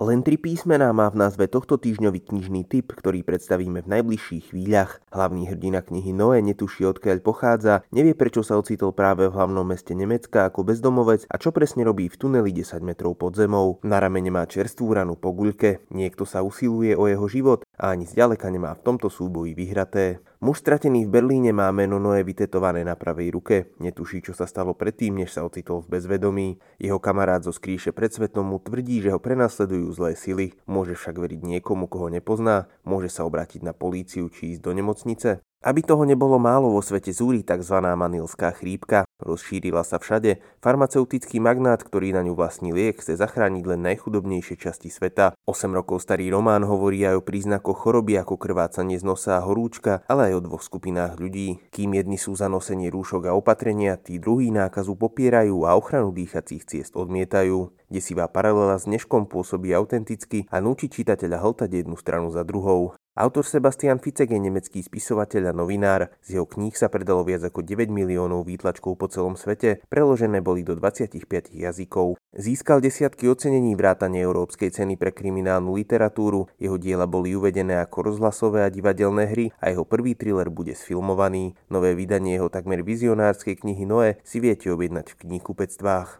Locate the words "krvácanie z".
48.34-49.06